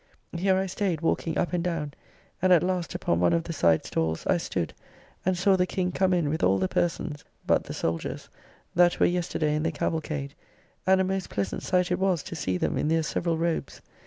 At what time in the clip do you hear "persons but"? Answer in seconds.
6.67-7.65